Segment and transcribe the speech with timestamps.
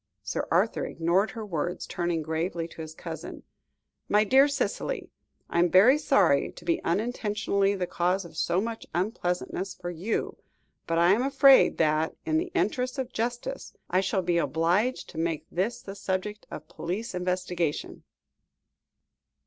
[0.23, 3.43] Sir Arthur ignored her words, turning gravely to his cousin.
[4.09, 5.11] "My dear Cicely,
[5.47, 10.37] I am very sorry to be unintentionally the cause of so much unpleasantness for you,
[10.87, 15.19] but I am afraid that, in the interests of justice, I shall be obliged to
[15.19, 18.01] make this the subject of police investigation."